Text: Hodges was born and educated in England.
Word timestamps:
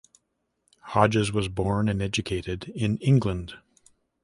Hodges 0.79 1.31
was 1.31 1.47
born 1.47 1.87
and 1.87 2.01
educated 2.01 2.69
in 2.69 2.97
England. 2.97 3.53